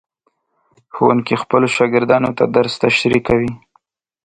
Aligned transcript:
ښوونکي 0.95 1.35
خپلو 1.43 1.67
شاګردانو 1.75 2.29
ته 2.37 2.43
درس 2.55 2.73
تشریح 2.83 3.21
کوي. 3.27 3.51